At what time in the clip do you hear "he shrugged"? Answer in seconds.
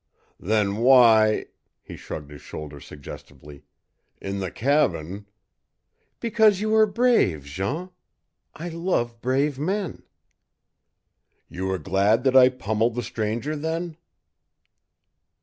1.83-2.31